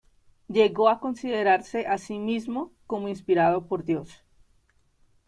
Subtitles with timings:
[0.47, 4.23] Llegó a considerarse a sí mismo como inspirado por Dios.